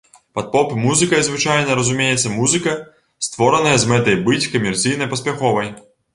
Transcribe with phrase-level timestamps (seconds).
[0.37, 2.73] Пад поп-музыкай звычайна разумеецца музыка,
[3.27, 5.73] створаная з мэтай быць камерцыйна паспяховай.